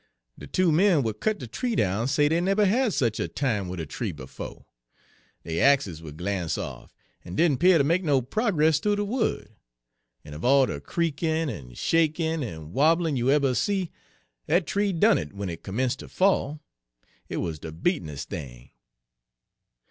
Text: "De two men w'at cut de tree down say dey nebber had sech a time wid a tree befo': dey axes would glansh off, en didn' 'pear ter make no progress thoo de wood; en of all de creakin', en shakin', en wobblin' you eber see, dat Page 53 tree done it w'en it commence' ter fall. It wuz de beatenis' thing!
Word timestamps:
"De 0.39 0.47
two 0.47 0.71
men 0.71 1.03
w'at 1.03 1.19
cut 1.19 1.37
de 1.37 1.45
tree 1.45 1.75
down 1.75 2.07
say 2.07 2.27
dey 2.27 2.41
nebber 2.41 2.65
had 2.65 2.91
sech 2.91 3.19
a 3.19 3.27
time 3.27 3.67
wid 3.69 3.79
a 3.79 3.85
tree 3.85 4.11
befo': 4.11 4.65
dey 5.45 5.59
axes 5.59 6.01
would 6.01 6.17
glansh 6.17 6.57
off, 6.57 6.91
en 7.23 7.35
didn' 7.35 7.55
'pear 7.55 7.77
ter 7.77 7.83
make 7.83 8.03
no 8.03 8.19
progress 8.19 8.79
thoo 8.79 8.95
de 8.95 9.05
wood; 9.05 9.49
en 10.25 10.33
of 10.33 10.43
all 10.43 10.65
de 10.65 10.81
creakin', 10.81 11.51
en 11.51 11.75
shakin', 11.75 12.41
en 12.41 12.73
wobblin' 12.73 13.15
you 13.15 13.29
eber 13.29 13.53
see, 13.53 13.91
dat 14.47 14.61
Page 14.65 14.73
53 14.73 14.83
tree 14.83 14.93
done 14.99 15.17
it 15.19 15.29
w'en 15.29 15.49
it 15.51 15.61
commence' 15.61 15.95
ter 15.95 16.07
fall. 16.07 16.59
It 17.29 17.37
wuz 17.37 17.57
de 17.61 17.71
beatenis' 17.71 18.25
thing! 18.25 18.71